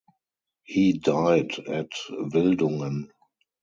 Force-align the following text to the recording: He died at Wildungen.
He 0.63 0.93
died 0.93 1.59
at 1.67 1.91
Wildungen. 2.09 3.11